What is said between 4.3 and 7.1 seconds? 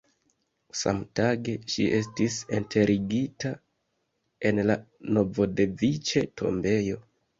en la Novodeviĉe-tombejo.